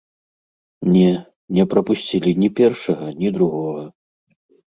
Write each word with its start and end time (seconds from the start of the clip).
Не, 0.93 1.09
не 1.57 1.65
прапусцілі 1.75 2.33
ні 2.45 2.49
першага, 2.61 3.05
ні 3.23 3.29
другога. 3.39 3.83